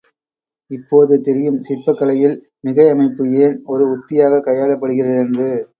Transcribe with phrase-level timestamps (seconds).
[0.67, 2.49] இப்போது தெரியும் சிற்பக் கலையில்
[2.59, 5.67] மிகை அமைப்பு ஏன் ஒரு உத்தியாகக் கையாளப்படுகிறது என்று.